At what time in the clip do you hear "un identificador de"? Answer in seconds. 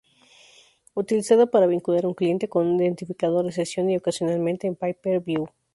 2.65-3.51